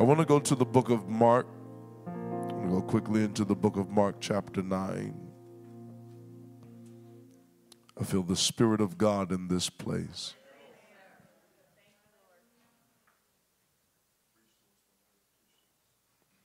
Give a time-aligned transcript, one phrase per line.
[0.00, 1.46] I want to go to the book of Mark.
[2.06, 5.14] I'm go quickly into the book of Mark, chapter 9.
[8.00, 10.32] I feel the Spirit of God in this place.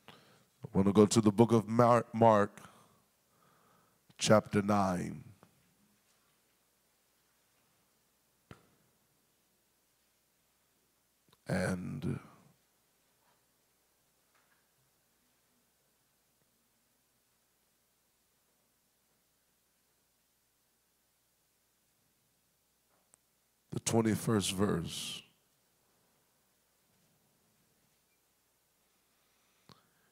[0.09, 2.59] I want to go to the book of Mark, Mark
[4.17, 5.23] chapter 9.
[11.47, 12.19] And
[23.85, 25.21] 21st verse.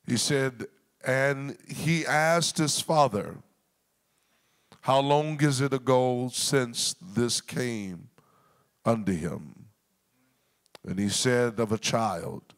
[0.06, 0.66] He said,
[1.06, 3.38] and he asked his father,
[4.82, 8.10] How long is it ago since this came
[8.86, 9.66] unto him?
[10.86, 12.54] And he said, Of a child.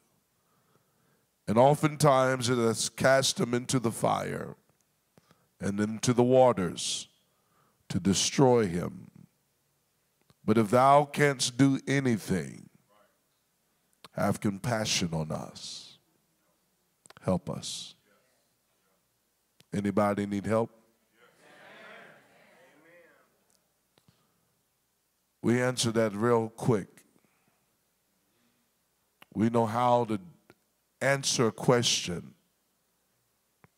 [1.48, 4.56] And oftentimes it has cast him into the fire
[5.60, 7.08] and into the waters
[7.90, 9.12] to destroy him.
[10.46, 12.70] But if thou canst do anything,
[14.12, 15.98] have compassion on us.
[17.22, 17.96] Help us.
[19.74, 20.70] Anybody need help?
[25.42, 26.88] We answer that real quick.
[29.34, 30.20] We know how to
[31.02, 32.34] answer a question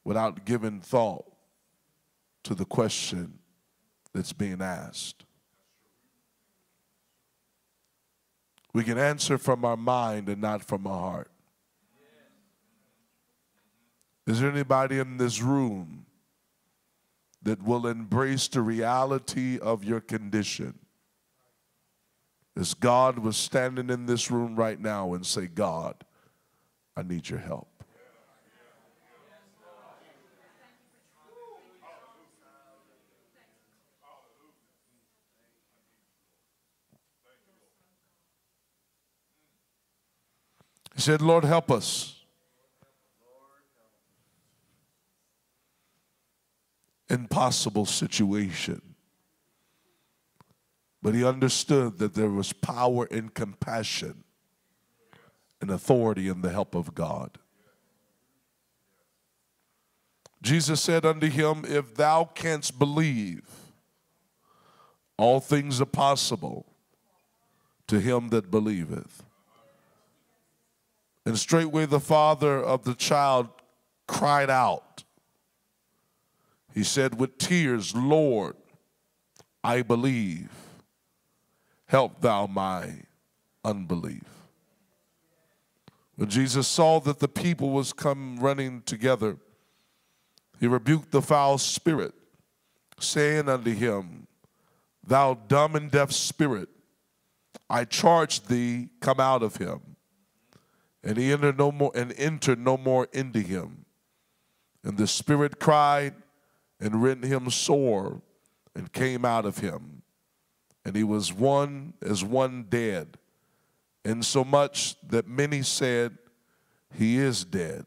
[0.04, 1.26] without giving thought
[2.44, 3.40] to the question
[4.14, 5.26] that's being asked.
[8.78, 11.32] We can answer from our mind and not from our heart.
[14.28, 16.06] Is there anybody in this room
[17.42, 20.78] that will embrace the reality of your condition?
[22.56, 25.96] As God was standing in this room right now and say, God,
[26.96, 27.77] I need your help.
[40.98, 42.16] He said, Lord, help us.
[47.08, 48.82] Impossible situation.
[51.04, 54.24] But he understood that there was power in compassion
[55.62, 57.38] and authority in the help of God.
[60.42, 63.48] Jesus said unto him, If thou canst believe,
[65.16, 66.66] all things are possible
[67.86, 69.27] to him that believeth.
[71.28, 73.50] And straightway the father of the child
[74.08, 75.04] cried out.
[76.74, 78.56] He said with tears, Lord,
[79.62, 80.50] I believe.
[81.88, 83.02] Help thou my
[83.66, 84.24] unbelief.
[86.16, 89.36] When Jesus saw that the people was come running together,
[90.62, 92.14] he rebuked the foul spirit,
[93.02, 94.28] saying unto him,
[95.06, 96.70] Thou dumb and deaf spirit,
[97.70, 99.97] I charge thee, come out of him
[101.04, 103.86] and he entered no more and entered no more into him.
[104.84, 106.16] And the spirit cried
[106.80, 108.22] and rent him sore
[108.76, 110.04] and came out of him.
[110.86, 113.18] And he was one as one dead,
[114.06, 116.18] insomuch that many said,
[116.98, 117.86] He is dead.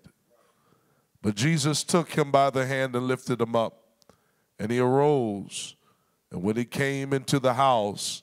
[1.23, 3.83] But Jesus took him by the hand and lifted him up,
[4.59, 5.77] and he arose.
[6.31, 8.23] And when he came into the house,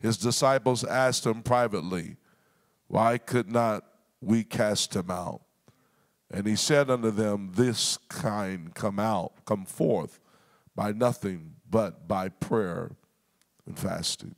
[0.00, 2.16] his disciples asked him privately,
[2.86, 3.84] Why could not
[4.20, 5.42] we cast him out.
[6.30, 10.20] And he said unto them, This kind come out, come forth
[10.74, 12.92] by nothing but by prayer
[13.66, 14.34] and fasting.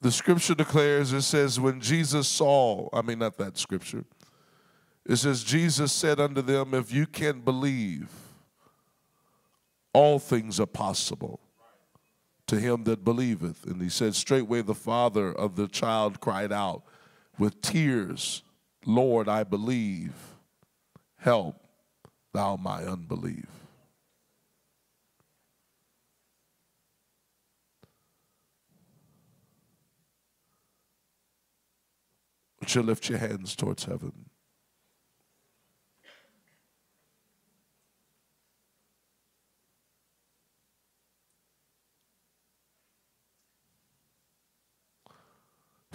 [0.00, 4.04] The scripture declares, it says, when Jesus saw, I mean, not that scripture,
[5.06, 8.08] it says, Jesus said unto them, If you can believe,
[9.92, 11.41] all things are possible
[12.46, 13.64] to him that believeth.
[13.64, 16.82] And he said, Straightway the father of the child cried out
[17.38, 18.42] with tears,
[18.84, 20.12] Lord, I believe.
[21.16, 21.56] Help
[22.32, 23.46] thou my unbelief.
[32.60, 34.21] Would you lift your hands towards heaven?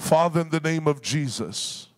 [0.07, 1.89] Father, in the name of Jesus,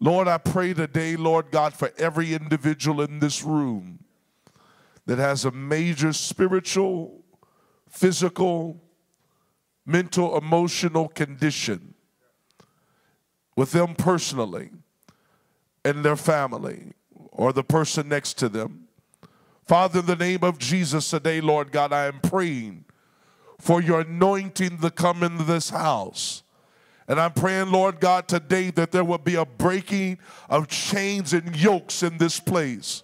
[0.00, 3.98] Lord, I pray today, Lord God, for every individual in this room
[5.04, 7.22] that has a major spiritual,
[7.90, 8.80] physical,
[9.84, 11.92] mental, emotional condition
[13.54, 14.70] with them personally
[15.84, 16.94] and their family
[17.32, 18.88] or the person next to them.
[19.66, 22.86] Father, in the name of Jesus today, Lord God, I am praying
[23.58, 26.44] for your anointing to come into this house.
[27.08, 30.18] And I'm praying, Lord God, today that there will be a breaking
[30.50, 33.02] of chains and yokes in this place.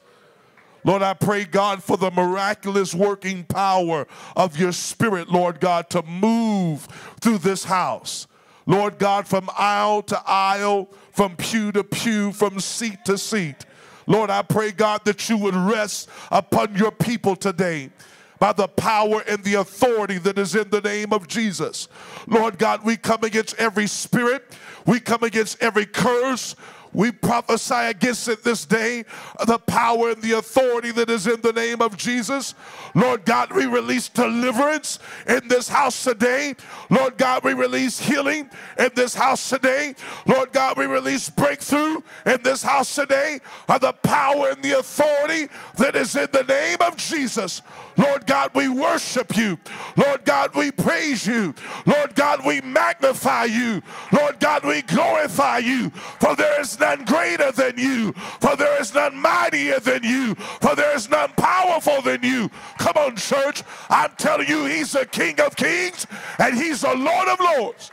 [0.85, 4.07] Lord, I pray, God, for the miraculous working power
[4.37, 6.87] of your spirit, Lord God, to move
[7.23, 8.27] through this house.
[8.67, 13.65] Lord God, from aisle to aisle, from pew to pew, from seat to seat.
[14.07, 17.91] Lord, I pray, God, that you would rest upon your people today
[18.39, 21.89] by the power and the authority that is in the name of Jesus.
[22.27, 24.45] Lord God, we come against every spirit,
[24.87, 26.57] we come against every curse,
[26.95, 29.05] we prophesy against it this day,
[29.47, 32.55] the power and the authority that is in the name of Jesus.
[32.95, 36.55] Lord God, we release deliverance in this house today.
[36.91, 38.49] Lord God, we release healing
[38.79, 39.97] in this house today.
[40.25, 45.49] Lord God, we release breakthrough in this house today of the power and the authority
[45.79, 47.61] that is in the name of Jesus.
[47.97, 49.59] Lord God, we worship you.
[49.97, 51.55] Lord God, we praise you.
[51.87, 53.83] Lord God, we magnify you.
[54.13, 55.91] Lord God, we glorify you.
[55.91, 58.13] For there is none greater than you.
[58.41, 60.35] For there is none mightier than you.
[60.35, 62.51] For there is none powerful than you.
[62.79, 63.63] Come on, church.
[63.89, 66.07] I'm telling you, He's the King of kings
[66.39, 67.91] and He's the Lord of lords.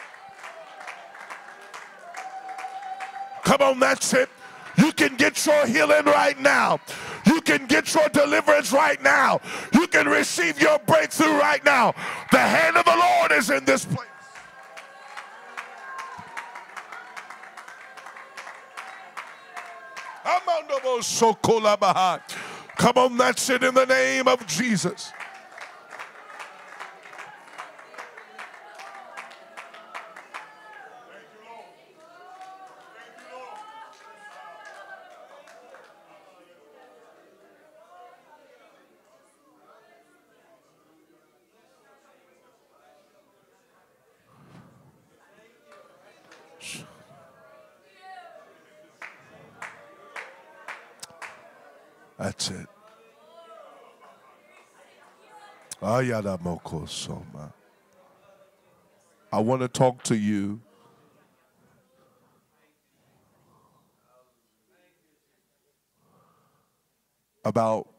[3.43, 4.29] Come on, that's it.
[4.77, 6.79] You can get your healing right now.
[7.25, 9.41] You can get your deliverance right now.
[9.73, 11.93] You can receive your breakthrough right now.
[12.31, 14.07] The hand of the Lord is in this place.
[22.77, 25.11] Come on, that's it in the name of Jesus.
[59.33, 60.61] I want to talk to you
[67.43, 67.89] about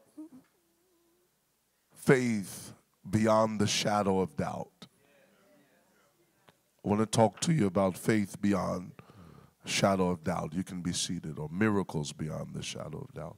[1.93, 2.73] faith
[3.07, 4.87] beyond the shadow of doubt.
[6.83, 8.93] I want to talk to you about faith beyond
[9.65, 10.53] shadow of doubt.
[10.55, 13.37] You can be seated, or miracles beyond the shadow of doubt.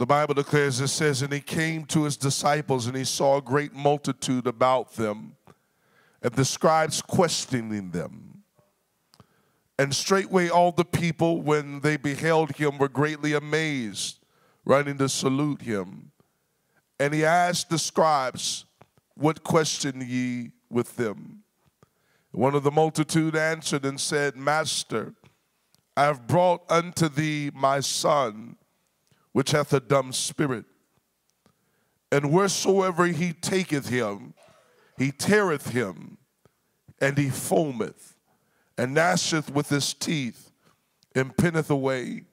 [0.00, 3.42] The Bible declares it says, And he came to his disciples, and he saw a
[3.42, 5.36] great multitude about them,
[6.22, 8.44] and the scribes questioning them.
[9.78, 14.20] And straightway all the people, when they beheld him, were greatly amazed,
[14.64, 16.12] running to salute him.
[16.98, 18.64] And he asked the scribes,
[19.16, 21.42] What question ye with them?
[22.30, 25.12] One of the multitude answered and said, Master,
[25.94, 28.56] I have brought unto thee my son
[29.32, 30.64] which hath a dumb spirit.
[32.12, 34.34] And wheresoever he taketh him,
[34.98, 36.18] he teareth him,
[37.00, 38.14] and he foameth,
[38.76, 40.50] and gnasheth with his teeth,
[41.14, 42.24] and pinneth away.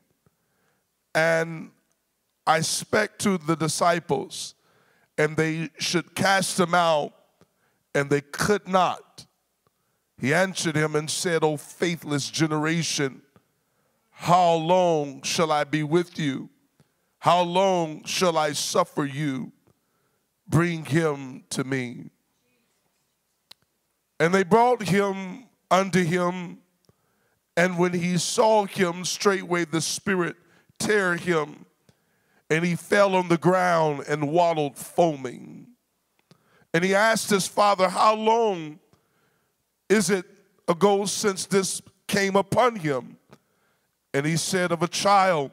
[1.14, 1.72] And
[2.46, 4.56] I spake to the disciples,
[5.18, 7.14] and they should cast him out,
[7.94, 9.26] and they could not.
[10.20, 13.22] He answered him and said, O faithless generation,
[14.10, 16.50] how long shall I be with you?
[17.28, 19.52] How long shall I suffer you?
[20.48, 22.10] Bring him to me.
[24.18, 26.60] And they brought him unto him,
[27.58, 30.38] and when he saw him, straightway the Spirit
[30.80, 31.66] tear him,
[32.50, 35.68] and he fell on the ground and waddled foaming.
[36.74, 38.80] And he asked his father, How long
[39.90, 40.24] is it
[40.66, 43.18] ago since this came upon him?
[44.14, 45.52] And he said, Of a child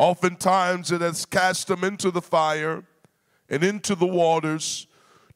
[0.00, 2.84] Oftentimes it has cast him into the fire
[3.50, 4.86] and into the waters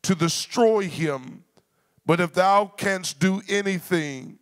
[0.00, 1.44] to destroy him.
[2.06, 4.38] But if thou canst do anything,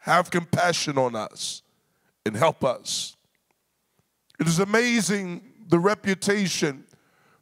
[0.00, 1.62] have compassion on us
[2.26, 3.16] and help us.
[4.38, 6.84] It is amazing the reputation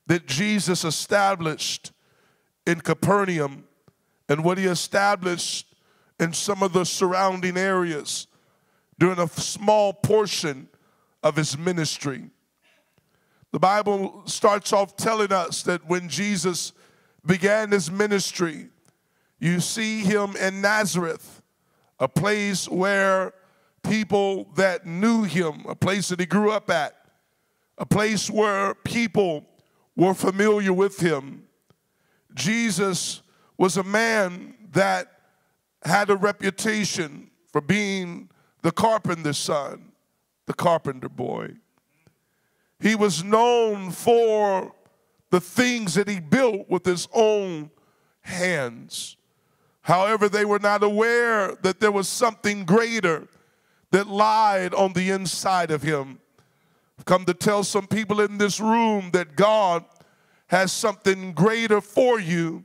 [0.07, 1.91] that Jesus established
[2.65, 3.65] in Capernaum
[4.29, 5.67] and what he established
[6.21, 8.29] in some of the surrounding areas
[9.01, 10.69] during a small portion
[11.25, 12.31] of his ministry.
[13.51, 16.73] The Bible starts off telling us that when Jesus
[17.25, 18.69] began his ministry,
[19.41, 21.43] you see him in Nazareth,
[21.99, 23.33] a place where
[23.83, 26.95] people that knew him, a place that he grew up at,
[27.79, 29.47] a place where people
[29.97, 31.45] were familiar with him.
[32.35, 33.23] Jesus
[33.57, 35.13] was a man that
[35.85, 38.29] had a reputation for being
[38.63, 39.93] the carpenter's son,
[40.47, 41.55] the carpenter boy.
[42.81, 44.75] He was known for
[45.31, 47.71] the things that he built with his own
[48.21, 49.17] hands.
[49.83, 53.29] However, they were not aware that there was something greater
[53.91, 56.21] that lied on the inside of him.
[56.99, 59.85] I've come to tell some people in this room that God
[60.49, 62.65] has something greater for you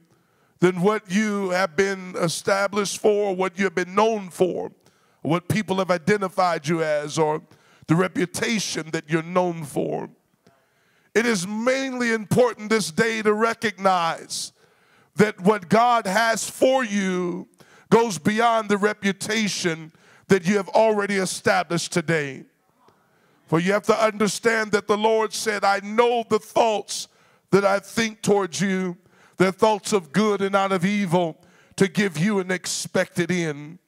[0.60, 4.72] than what you have been established for, what you have been known for,
[5.22, 7.42] what people have identified you as, or
[7.90, 10.08] the reputation that you're known for.
[11.16, 14.54] It is mainly important this day to recognize
[15.16, 17.48] that what God has for you
[17.90, 19.92] goes beyond the reputation
[20.28, 22.46] that you have already established today.
[23.48, 27.08] For you have to understand that the Lord said, I know the thoughts
[27.50, 28.98] that I think towards you,
[29.38, 31.42] they're thoughts of good and not of evil,
[31.78, 33.80] to give you an expected end.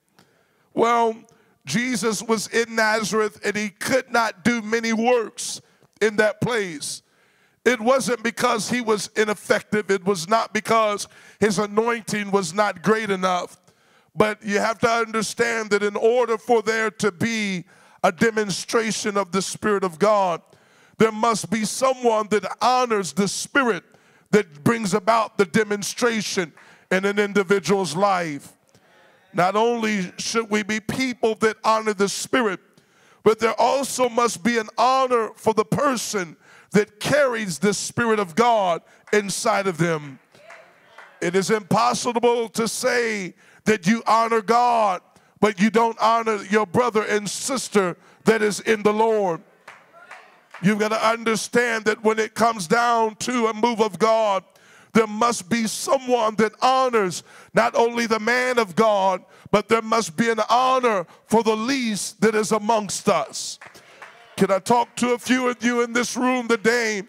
[0.73, 1.15] Well,
[1.65, 5.61] Jesus was in Nazareth and he could not do many works
[6.01, 7.01] in that place.
[7.63, 11.07] It wasn't because he was ineffective, it was not because
[11.39, 13.57] his anointing was not great enough.
[14.15, 17.65] But you have to understand that in order for there to be
[18.03, 20.41] a demonstration of the Spirit of God,
[20.97, 23.83] there must be someone that honors the Spirit
[24.31, 26.51] that brings about the demonstration
[26.89, 28.53] in an individual's life.
[29.33, 32.59] Not only should we be people that honor the Spirit,
[33.23, 36.35] but there also must be an honor for the person
[36.71, 38.81] that carries the Spirit of God
[39.13, 40.19] inside of them.
[41.21, 43.35] It is impossible to say
[43.65, 45.01] that you honor God,
[45.39, 47.95] but you don't honor your brother and sister
[48.25, 49.41] that is in the Lord.
[50.63, 54.43] You've got to understand that when it comes down to a move of God,
[54.93, 60.17] there must be someone that honors not only the man of God, but there must
[60.17, 63.59] be an honor for the least that is amongst us.
[64.37, 67.03] Can I talk to a few of you in this room today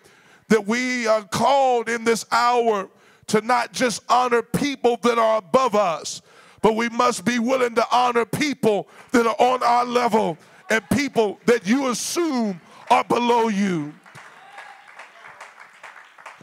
[0.48, 2.88] that we are called in this hour
[3.28, 6.20] to not just honor people that are above us,
[6.60, 10.36] but we must be willing to honor people that are on our level
[10.70, 12.60] and people that you assume
[12.90, 13.94] are below you.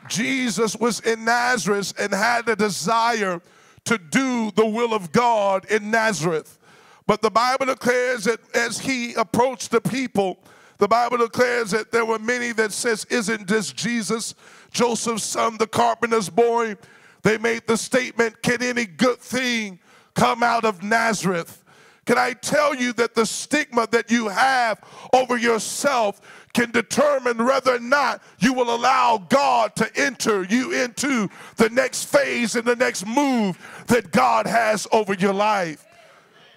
[0.09, 3.41] Jesus was in Nazareth and had a desire
[3.85, 6.57] to do the will of God in Nazareth.
[7.07, 10.37] But the Bible declares that as he approached the people,
[10.77, 14.35] the Bible declares that there were many that says, isn't this Jesus,
[14.71, 16.75] Joseph's son, the carpenter's boy?
[17.23, 19.79] They made the statement, can any good thing
[20.13, 21.63] come out of Nazareth.
[22.09, 24.81] Can I tell you that the stigma that you have
[25.13, 26.19] over yourself
[26.55, 32.05] can determine whether or not you will allow God to enter you into the next
[32.05, 35.85] phase and the next move that God has over your life?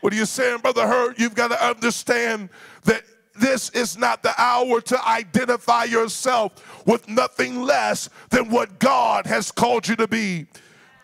[0.01, 1.19] What are you saying, Brother Hurt?
[1.19, 2.49] You've got to understand
[2.85, 3.03] that
[3.39, 9.53] this is not the hour to identify yourself with nothing less than what God has
[9.53, 10.47] called you to be.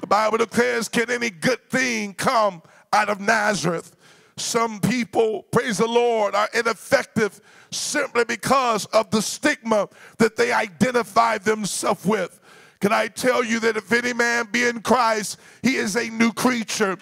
[0.01, 2.63] The Bible declares, Can any good thing come
[2.95, 3.95] out of Nazareth?
[4.39, 7.41] Some people, praise the Lord, are ineffective
[7.71, 12.41] simply because of the stigma that they identify themselves with.
[12.81, 16.33] Can I tell you that if any man be in Christ, he is a new
[16.33, 16.97] creature.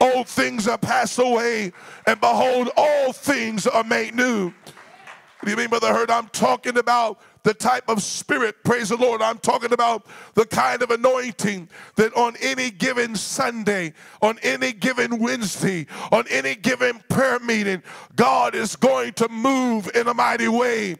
[0.00, 1.72] Old things are passed away,
[2.06, 4.46] and behold, all things are made new.
[4.46, 6.10] What do you mean, Brother Hurt?
[6.10, 9.22] I'm talking about the type of spirit, praise the Lord.
[9.22, 15.20] I'm talking about the kind of anointing that on any given Sunday, on any given
[15.20, 17.84] Wednesday, on any given prayer meeting,
[18.16, 20.96] God is going to move in a mighty way.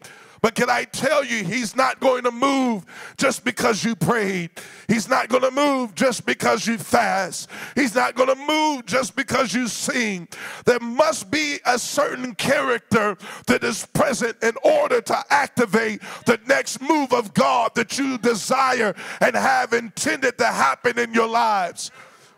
[0.46, 2.84] But can I tell you, He's not going to move
[3.16, 4.50] just because you prayed.
[4.86, 7.50] He's not going to move just because you fast.
[7.74, 10.28] He's not going to move just because you sing.
[10.64, 13.16] There must be a certain character
[13.48, 18.94] that is present in order to activate the next move of God that you desire
[19.20, 21.90] and have intended to happen in your lives.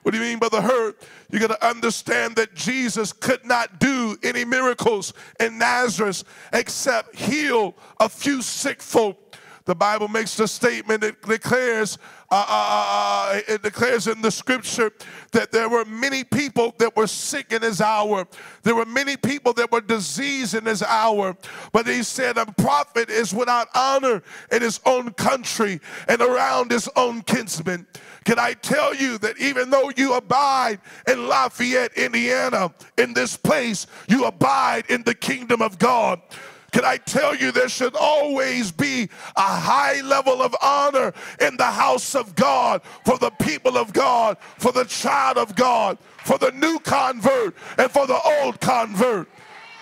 [0.03, 1.03] What do you mean, Brother Hurt?
[1.31, 7.75] You got to understand that Jesus could not do any miracles in Nazareth except heal
[8.01, 9.37] a few sick folk.
[9.65, 11.99] the Bible makes the statement, it declares,
[12.31, 14.91] uh, uh, uh, uh, it declares in the scripture
[15.33, 18.27] that there were many people that were sick in his hour.
[18.63, 21.37] There were many people that were diseased in his hour.
[21.73, 26.89] But he said, a prophet is without honor in his own country and around his
[26.97, 27.87] own kinsmen.
[28.29, 30.81] Can I tell you that even though you abide
[31.11, 36.21] in Lafayette, Indiana, in this place, you abide in the kingdom of God.
[36.71, 41.65] Can I tell you, there should always be a high level of honor in the
[41.65, 46.51] house of God for the people of God, for the child of God, for the
[46.51, 49.27] new convert, and for the old convert.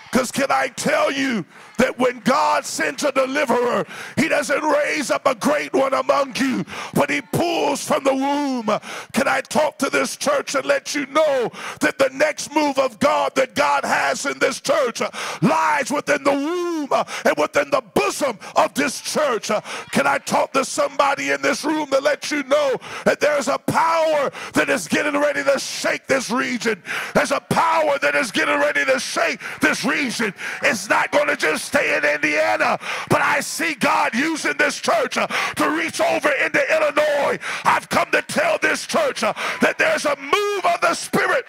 [0.09, 1.45] Because can I tell you
[1.77, 3.85] that when God sends a deliverer,
[4.17, 8.65] he doesn't raise up a great one among you, but he pulls from the womb.
[9.13, 12.99] Can I talk to this church and let you know that the next move of
[12.99, 15.01] God that God has in this church
[15.41, 16.89] lies within the womb
[17.25, 19.51] and within the bosom of this church?
[19.91, 23.57] Can I talk to somebody in this room to let you know that there's a
[23.57, 26.81] power that is getting ready to shake this region?
[27.13, 30.33] There's a power that is getting ready to shake this region.
[30.63, 35.17] It's not going to just stay in Indiana, but I see God using this church
[35.17, 37.39] uh, to reach over into Illinois.
[37.65, 41.45] I've come to tell this church uh, that there's a move of the Spirit.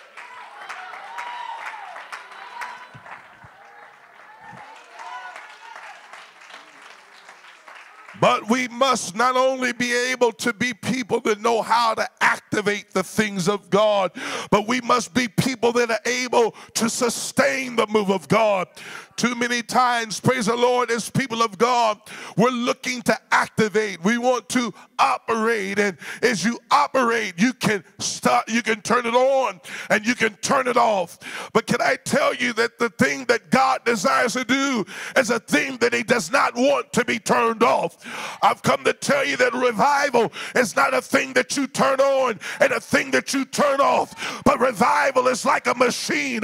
[8.20, 12.08] But we must not only be able to be people that know how to
[12.38, 14.12] activate the things of God,
[14.50, 18.68] but we must be people that are able to sustain the move of God.
[19.16, 21.98] Too many times, praise the Lord, as people of God,
[22.36, 24.02] we're looking to activate.
[24.04, 25.80] We want to operate.
[25.80, 30.34] And as you operate, you can start, you can turn it on and you can
[30.36, 31.18] turn it off.
[31.52, 34.84] But can I tell you that the thing that God desires to do
[35.16, 37.96] is a thing that He does not want to be turned off.
[38.40, 42.27] I've come to tell you that revival is not a thing that you turn on
[42.60, 44.42] and a thing that you turn off.
[44.44, 46.40] But revival is like a machine.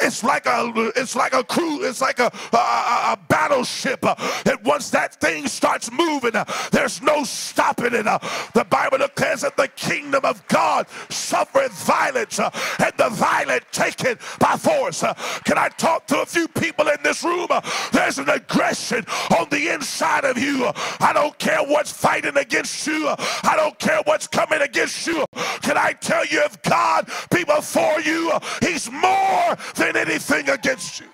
[0.00, 4.90] It's like a it's like a crew, it's like a, a, a battleship that once
[4.90, 6.32] that thing starts moving,
[6.72, 8.04] there's no stopping it.
[8.04, 14.18] The Bible declares that the kingdom of God suffereth violence and the violent take it
[14.38, 15.04] by force.
[15.44, 17.48] Can I talk to a few people in this room?
[17.92, 19.04] There's an aggression
[19.38, 20.70] on the inside of you.
[21.00, 23.08] I don't care what's fighting against you.
[23.08, 25.17] I don't care what's coming against you.
[25.62, 31.06] Can I tell you if God be before you, he's more than anything against you.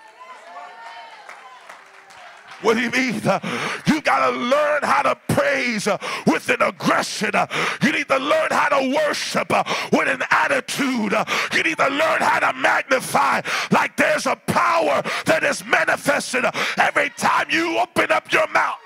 [2.63, 3.21] What do you mean?
[3.87, 5.87] You got to learn how to praise
[6.27, 7.33] with an aggression.
[7.83, 9.53] You need to learn how to worship
[9.93, 11.13] with an attitude.
[11.53, 16.47] You need to learn how to magnify like there's a power that is manifested
[16.79, 18.79] every time you open up your mouth.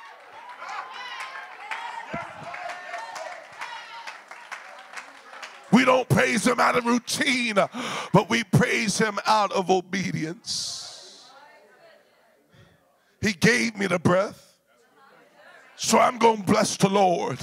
[5.70, 11.28] We don't praise him out of routine, but we praise him out of obedience.
[13.20, 14.47] He gave me the breath.
[15.79, 17.38] So I'm going to bless the Lord.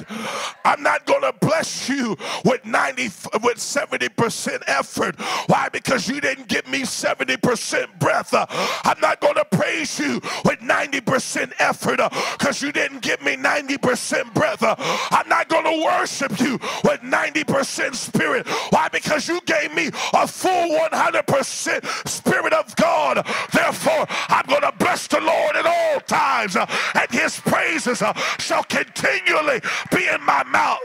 [0.65, 3.03] I'm not going to bless you with 90
[3.41, 5.15] with 70% effort.
[5.47, 5.69] Why?
[5.69, 8.33] Because you didn't give me 70% breath.
[8.33, 8.45] Uh,
[8.83, 13.37] I'm not going to praise you with 90% effort uh, because you didn't give me
[13.37, 14.61] 90% breath.
[14.61, 14.75] Uh,
[15.11, 18.47] I'm not going to worship you with 90% spirit.
[18.71, 18.89] Why?
[18.89, 23.25] Because you gave me a full 100% spirit of God.
[23.53, 28.01] Therefore, I'm going to bless the Lord at all times and his praises
[28.39, 29.61] shall continually
[29.91, 30.79] be in my mouth.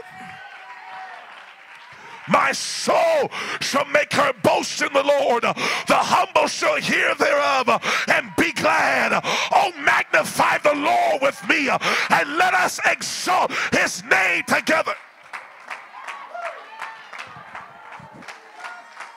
[2.27, 5.43] My soul shall make her boast in the Lord.
[5.43, 7.67] The humble shall hear thereof
[8.07, 9.19] and be glad.
[9.51, 14.93] Oh, magnify the Lord with me and let us exalt his name together.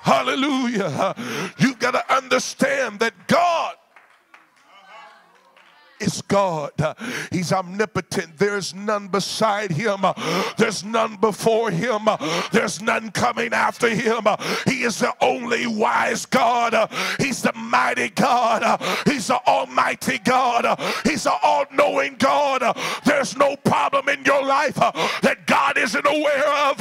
[0.02, 1.14] Hallelujah.
[1.58, 3.76] You've got to understand that God
[6.04, 6.72] is God.
[7.30, 8.38] He's omnipotent.
[8.38, 10.00] There's none beside him.
[10.56, 12.08] There's none before him.
[12.52, 14.26] There's none coming after him.
[14.66, 16.90] He is the only wise God.
[17.18, 18.80] He's the mighty God.
[19.06, 20.78] He's the almighty God.
[21.04, 22.76] He's the all-knowing God.
[23.04, 26.78] There's no problem in your life that God isn't aware of.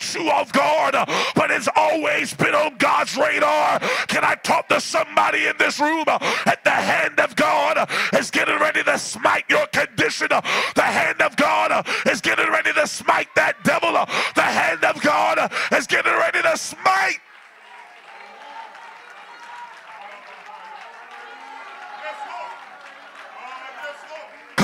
[0.00, 0.94] Caught you off guard,
[1.34, 3.80] but it's always been on God's radar.
[4.08, 8.58] Can I talk to somebody in this room at the hand of God is getting
[8.58, 10.28] ready to smite your condition.
[10.28, 13.92] The hand of God is getting ready to smite that devil.
[13.92, 17.18] The hand of God is getting ready to smite.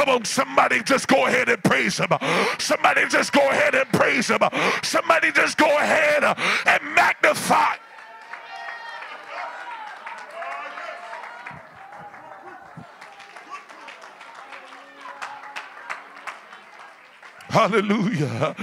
[0.06, 2.06] Come on, somebody just go ahead and praise him.
[2.60, 4.38] Somebody just go ahead and praise him.
[4.84, 7.74] Somebody just go ahead and magnify.
[17.48, 18.54] Hallelujah.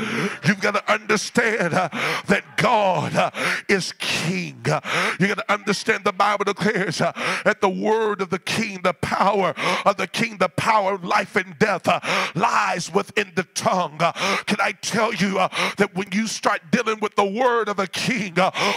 [0.46, 1.90] You've got to understand uh,
[2.28, 3.32] that God uh,
[3.70, 4.62] is king.
[4.70, 4.82] Uh,
[5.20, 7.12] you got to understand the Bible declares uh,
[7.46, 9.54] that the word of the king, the power
[9.86, 12.00] of the king, the power of life and death uh,
[12.36, 13.98] lies within the tongue.
[14.00, 14.12] Uh,
[14.46, 18.36] can I tell you that when you start dealing with the word of the king,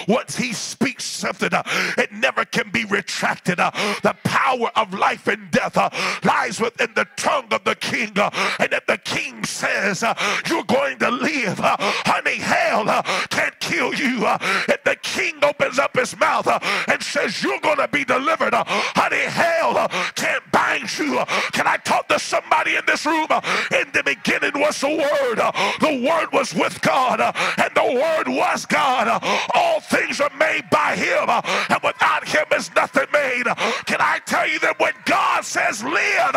[0.08, 1.50] once he speaks something,
[1.98, 3.58] it never can be retracted.
[3.58, 5.76] the power of life and death
[6.24, 8.12] lies within the tongue of the king.
[8.16, 10.14] and if the king says, uh,
[10.48, 11.60] you're going to live.
[11.60, 14.24] Uh, honey, hell uh, can't kill you.
[14.26, 18.04] Uh, if the king opens up his mouth uh, and says you're going to be
[18.04, 21.18] delivered, uh, honey, hell can't bind you.
[21.52, 23.26] can I talk to somebody in this room?
[23.26, 25.38] in the beginning was the Word.
[25.80, 29.08] the Word was with God, and the Word was God.
[29.54, 33.44] all things are made by Him, and without Him is nothing made.
[33.86, 36.34] Can I tell you that when God says live,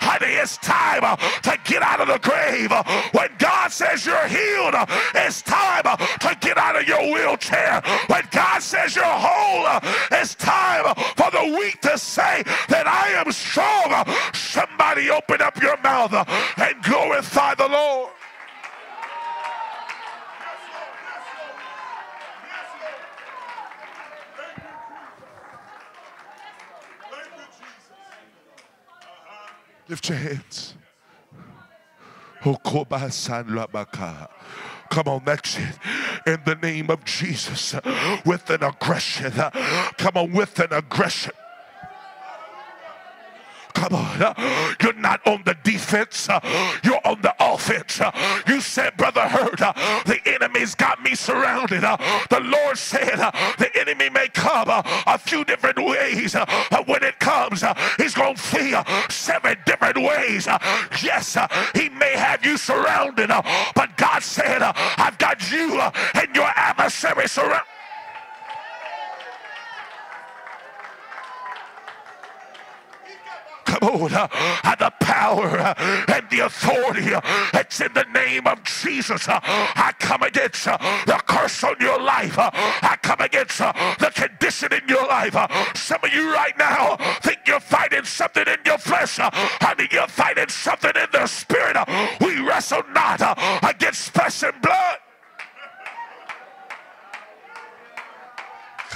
[0.00, 1.02] honey, it's time
[1.42, 2.70] to get out of the grave.
[3.12, 4.74] When God says you're healed,
[5.14, 7.82] it's time to get out of your wheelchair.
[8.06, 9.80] When God says you're whole,
[10.12, 14.04] it's time for the weak to say that I am strong.
[14.34, 16.12] Somebody open up your mouth
[16.58, 18.10] and glorify the Lord.
[29.88, 30.74] Lift your hands.
[34.90, 35.78] Come on, that's it.
[36.26, 37.74] In the name of Jesus,
[38.24, 39.32] with an aggression.
[39.32, 41.32] Come on, with an aggression.
[43.72, 44.34] Come on.
[44.82, 46.28] You're not on the defense.
[46.82, 48.00] You're on the offense.
[48.00, 48.10] Uh,
[48.46, 49.72] you said, Brother Hurt, uh,
[50.06, 51.84] the enemy's got me surrounded.
[51.84, 51.96] Uh,
[52.30, 53.16] the Lord said
[53.58, 56.34] the enemy may come a few different ways.
[56.70, 57.62] But when it comes,
[57.98, 58.74] he's going to flee
[59.08, 60.46] seven different ways.
[61.02, 61.36] Yes,
[61.74, 63.28] he may have you surrounded.
[63.74, 65.80] But God said, I've got you
[66.14, 67.66] and your adversary surrounded.
[73.70, 74.26] Come on, uh,
[74.80, 75.74] the power uh,
[76.08, 77.20] and the authority uh,
[77.52, 79.28] that's in the name of Jesus.
[79.28, 82.36] Uh, I come against uh, the curse on your life.
[82.36, 85.36] Uh, I come against the condition in your life.
[85.76, 89.18] Some of you right now think you're fighting something in your flesh.
[89.20, 91.76] I mean, you're fighting something in the spirit.
[92.20, 93.20] We wrestle not
[93.62, 94.98] against flesh and blood.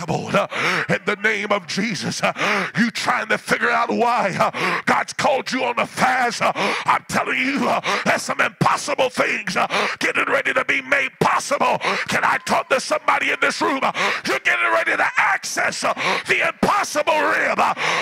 [0.09, 0.49] On, uh,
[0.89, 2.33] in the name of Jesus, uh,
[2.77, 6.43] you trying to figure out why uh, God's called you on the fast.
[6.43, 6.53] Uh,
[6.85, 9.69] I'm telling you, uh, there's some impossible things uh,
[10.01, 11.79] getting ready to be made possible.
[12.09, 13.81] Can I talk to somebody in this room?
[14.27, 17.61] you're getting ready to access the impossible realm.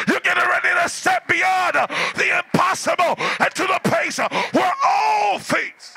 [0.08, 5.92] you're getting ready to step beyond the impossible and to the place where all things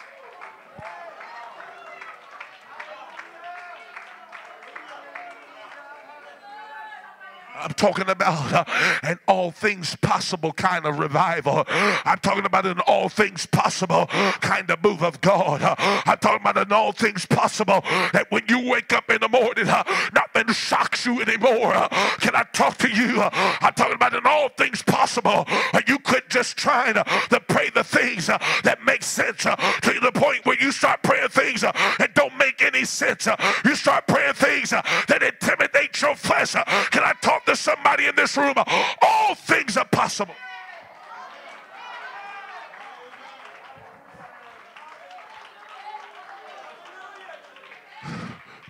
[7.58, 8.65] I'm talking about uh,
[9.03, 11.63] an all things possible kind of revival.
[11.67, 14.07] I'm talking about an all things possible
[14.41, 15.61] kind of move of God.
[15.61, 17.81] Uh, I'm talking about an all things possible
[18.13, 19.83] that when you wake up in the morning, uh,
[20.13, 21.73] nothing shocks you anymore.
[21.73, 21.88] Uh,
[22.19, 23.21] can I talk to you?
[23.21, 23.29] Uh,
[23.61, 25.45] I'm talking about an all things possible.
[25.47, 27.03] Uh, you quit just trying to
[27.47, 32.11] pray the things that make sense to the point where you start praying things that
[32.15, 33.27] don't make any sense.
[33.63, 36.53] you start praying things that intimidate your flesh.
[36.53, 38.54] can I talk to somebody in this room,
[39.01, 40.36] all things are possible.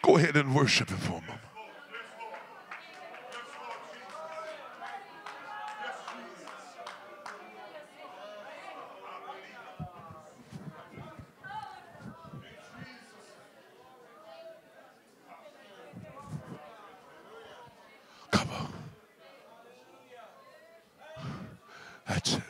[0.02, 1.42] Go ahead and worship Him for a moment.
[22.08, 22.42] That's it.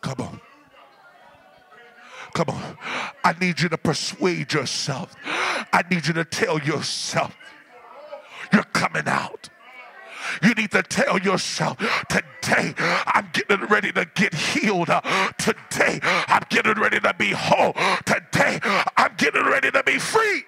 [0.00, 0.40] Come on.
[2.38, 2.78] Come on.
[3.24, 5.12] I need you to persuade yourself.
[5.26, 7.36] I need you to tell yourself
[8.52, 9.48] you're coming out.
[10.40, 14.86] You need to tell yourself today I'm getting ready to get healed.
[15.36, 17.72] Today I'm getting ready to be whole.
[18.06, 18.60] Today
[18.96, 20.44] I'm getting ready to be free.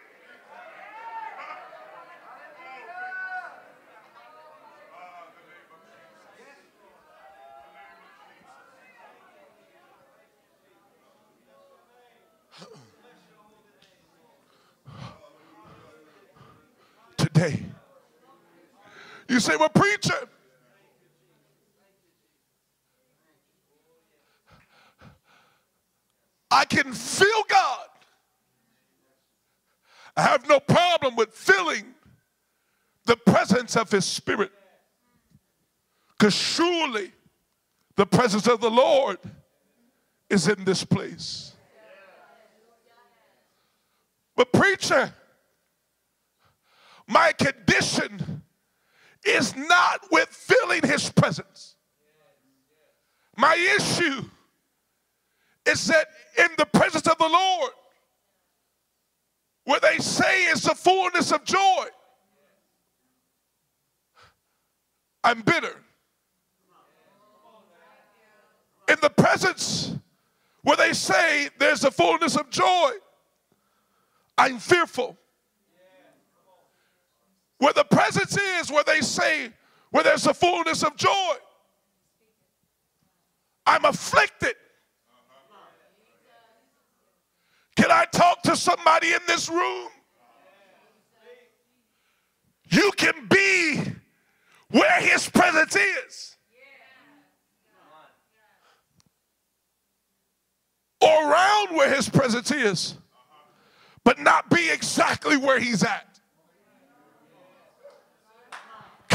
[17.40, 17.62] Today.
[19.29, 20.29] You say, well, preacher,
[26.50, 27.87] I can feel God.
[30.16, 31.94] I have no problem with feeling
[33.07, 34.50] the presence of His Spirit.
[36.18, 37.12] Because surely
[37.96, 39.18] the presence of the Lord
[40.29, 41.55] is in this place.
[44.37, 45.14] But, preacher,
[47.11, 48.42] my condition
[49.25, 51.75] is not with feeling His presence.
[53.37, 54.25] My issue
[55.66, 56.07] is that
[56.38, 57.73] in the presence of the Lord,
[59.64, 61.87] where they say is the fullness of joy,
[65.25, 65.77] I'm bitter.
[68.88, 69.94] In the presence
[70.62, 72.90] where they say there's a fullness of joy,
[74.38, 75.16] I'm fearful.
[77.61, 79.51] Where the presence is, where they say
[79.90, 81.35] where there's a fullness of joy,
[83.66, 84.55] I'm afflicted.
[87.77, 89.88] Can I talk to somebody in this room?
[92.70, 93.83] You can be
[94.70, 96.37] where his presence is.
[101.03, 102.94] Or around where his presence is,
[104.05, 106.10] but not be exactly where he's at.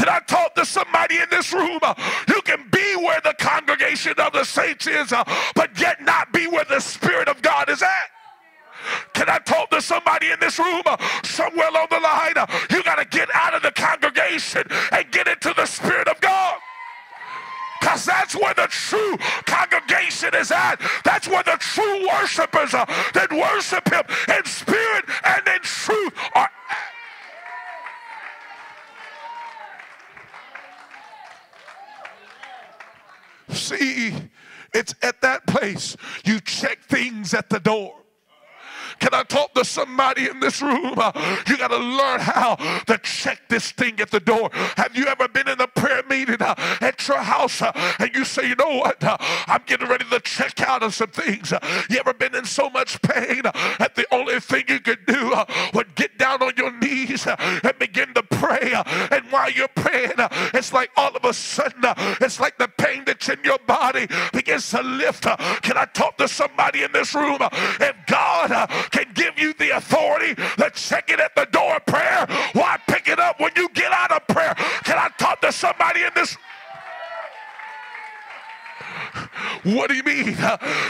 [0.06, 1.80] Can I talk to somebody in this room?
[2.28, 5.12] You can be where the congregation of the saints is,
[5.56, 8.10] but yet not be where the Spirit of God is at.
[9.14, 12.34] Can I talk to somebody in this room uh, somewhere along the line?
[12.36, 16.20] Uh, you got to get out of the congregation and get into the Spirit of
[16.20, 16.58] God.
[17.80, 20.76] Because that's where the true congregation is at.
[21.02, 24.04] That's where the true worshipers uh, that worship Him
[24.36, 26.95] in spirit and in truth are at.
[33.50, 34.14] See,
[34.74, 37.94] it's at that place you check things at the door.
[39.00, 40.94] Can I talk to somebody in this room?
[40.96, 41.12] Uh,
[41.46, 42.56] you got to learn how
[42.86, 44.50] to check this thing at the door.
[44.76, 48.24] Have you ever been in a prayer meeting uh, at your house uh, and you
[48.24, 49.02] say, you know what?
[49.04, 51.52] Uh, I'm getting ready to check out of some things.
[51.52, 51.58] Uh,
[51.90, 55.34] you ever been in so much pain uh, that the only thing you could do
[55.74, 58.72] would get down on your knees and begin to pray.
[59.10, 60.12] and while you're praying,
[60.54, 61.82] it's like all of a sudden,
[62.20, 65.24] it's like the pain that's in your body begins to lift.
[65.62, 67.38] Can I talk to somebody in this room?
[67.40, 72.26] If God can give you the authority to check it at the door of prayer.
[72.52, 74.54] Why pick it up when you get out of prayer?
[74.84, 76.36] Can I talk to somebody in this?
[79.64, 80.36] What do you mean?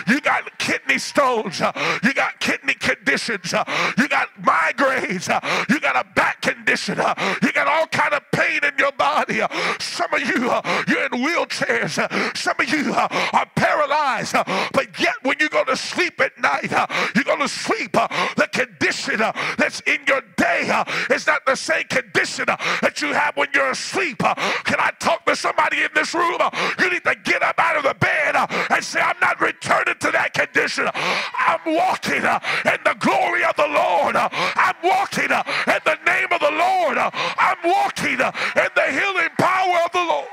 [0.06, 1.60] You got kidney stones.
[1.60, 3.52] You got kidney conditions.
[3.96, 5.28] You got migraines.
[5.68, 6.96] You got a back condition.
[6.96, 9.40] You got all kind of pain in your body.
[9.78, 10.50] Some of you,
[10.88, 11.96] you're in wheelchairs.
[12.36, 14.34] Some of you are paralyzed.
[14.72, 16.70] But yet when you go to sleep at night,
[17.14, 17.92] you're going to sleep.
[17.92, 19.18] The condition
[19.58, 24.18] that's in your day is not the same condition that you have when you're asleep.
[24.18, 26.40] Can I talk to somebody in this room?
[26.78, 28.36] You need to get up out of the bed
[28.70, 30.88] and say, I'm not returning to that condition.
[30.94, 34.05] I'm walking in the glory of the Lord.
[34.14, 36.98] I'm walking in the name of the Lord.
[36.98, 40.28] I'm walking in the healing power of the Lord.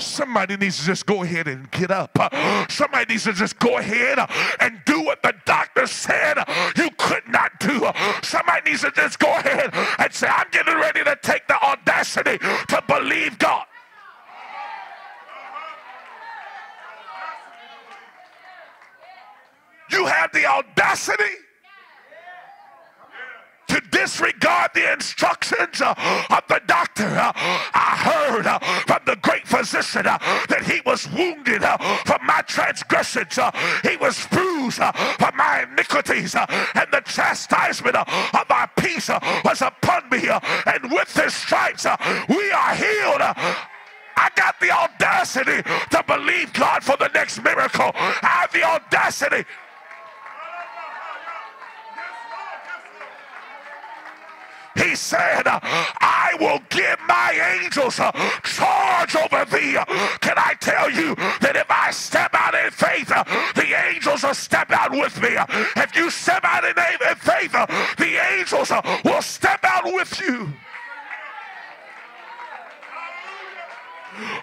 [0.00, 2.16] Somebody needs to just go ahead and get up.
[2.70, 4.18] Somebody needs to just go ahead
[4.60, 6.38] and do what the doctor said
[6.76, 7.88] you could not do.
[8.22, 9.72] Somebody needs to just go ahead
[13.28, 13.64] believe God.
[19.90, 21.24] You have the audacity
[23.90, 25.94] disregard the instructions uh,
[26.30, 27.06] of the doctor.
[27.06, 32.18] Uh, I heard uh, from the great physician uh, that he was wounded uh, for
[32.24, 33.50] my transgressions, uh,
[33.82, 39.08] he was bruised for my iniquities, and the chastisement of our peace
[39.44, 40.28] was upon me.
[40.66, 41.86] and with his stripes,
[42.28, 43.22] we are healed.
[44.18, 47.92] I got the audacity to believe God for the next miracle.
[47.94, 49.44] I have the audacity
[54.78, 59.76] He said, I will give my angels charge over thee.
[60.20, 64.70] Can I tell you that if I step out in faith, the angels will step
[64.70, 65.36] out with me.
[65.76, 66.74] If you step out in
[67.16, 68.70] faith, the angels
[69.04, 70.52] will step out with you.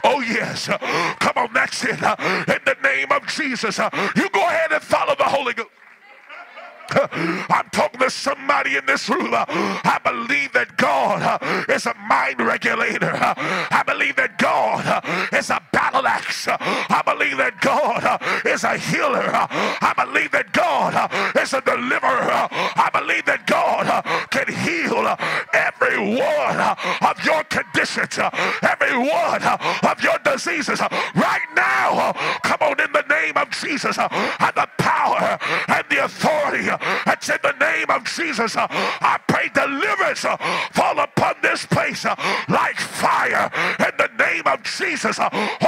[0.03, 0.67] Oh, yes.
[0.67, 1.91] Come on, that's it.
[1.91, 3.77] In the name of Jesus,
[4.15, 5.69] you go ahead and follow the Holy Ghost.
[7.49, 9.31] I'm talking to somebody in this room.
[9.33, 13.11] I believe that God uh, is a mind regulator.
[13.13, 16.47] I believe that God uh, is a battle axe.
[16.49, 18.17] I believe that God uh,
[18.49, 19.25] is a healer.
[19.31, 20.93] I believe that God
[21.37, 22.47] is a deliverer.
[22.51, 23.85] I believe that God
[24.35, 25.15] can heal uh,
[25.53, 26.75] every one uh,
[27.09, 28.29] of your conditions, uh,
[28.61, 32.11] every one of your diseases right now.
[32.43, 36.65] Come on, in the name of Jesus, and the power and the authority
[37.05, 38.55] that's in the name of Jesus.
[38.57, 40.25] I pray deliverance
[40.73, 42.05] fall upon this place
[42.49, 45.17] like fire in the name of Jesus.